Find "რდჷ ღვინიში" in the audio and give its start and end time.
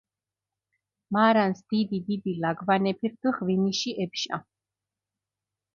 3.13-3.91